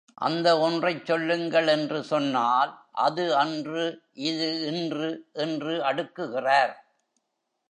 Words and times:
அந்த 0.21 0.59
ஒன்றைச் 0.59 1.05
சொல்லுங்கள் 1.05 1.67
என்று 1.67 2.03
சொன்னால், 2.03 2.71
அது 2.91 3.35
அன்று 3.35 3.83
இது 4.13 4.49
இன்று 4.65 5.09
என்று 5.33 5.73
அடுக்குகிறார். 5.83 6.73